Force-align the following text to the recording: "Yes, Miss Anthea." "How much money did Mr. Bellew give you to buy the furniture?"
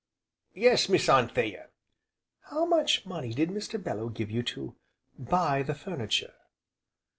"Yes, 0.55 0.89
Miss 0.89 1.07
Anthea." 1.07 1.67
"How 2.45 2.65
much 2.65 3.05
money 3.05 3.35
did 3.35 3.49
Mr. 3.51 3.77
Bellew 3.79 4.09
give 4.09 4.31
you 4.31 4.41
to 4.41 4.75
buy 5.19 5.61
the 5.61 5.75
furniture?" 5.75 6.33